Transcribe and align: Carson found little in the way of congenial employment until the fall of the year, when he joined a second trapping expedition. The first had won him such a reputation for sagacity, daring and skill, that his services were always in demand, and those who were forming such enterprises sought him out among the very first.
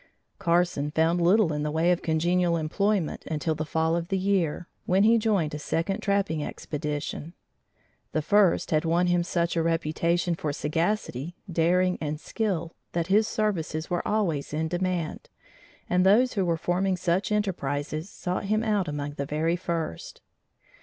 Carson 0.39 0.89
found 0.89 1.21
little 1.21 1.53
in 1.53 1.61
the 1.61 1.69
way 1.69 1.91
of 1.91 2.01
congenial 2.01 2.57
employment 2.57 3.23
until 3.27 3.53
the 3.53 3.63
fall 3.67 3.95
of 3.95 4.07
the 4.07 4.17
year, 4.17 4.67
when 4.87 5.03
he 5.03 5.19
joined 5.19 5.53
a 5.53 5.59
second 5.59 5.99
trapping 5.99 6.43
expedition. 6.43 7.35
The 8.11 8.23
first 8.23 8.71
had 8.71 8.83
won 8.83 9.05
him 9.05 9.21
such 9.21 9.55
a 9.55 9.61
reputation 9.61 10.33
for 10.33 10.51
sagacity, 10.53 11.35
daring 11.47 11.99
and 12.01 12.19
skill, 12.19 12.73
that 12.93 13.07
his 13.13 13.27
services 13.27 13.91
were 13.91 14.07
always 14.07 14.55
in 14.55 14.67
demand, 14.69 15.29
and 15.87 16.03
those 16.03 16.33
who 16.33 16.45
were 16.45 16.57
forming 16.57 16.97
such 16.97 17.31
enterprises 17.31 18.09
sought 18.09 18.45
him 18.45 18.63
out 18.63 18.87
among 18.87 19.11
the 19.17 19.27
very 19.27 19.55
first. 19.55 20.19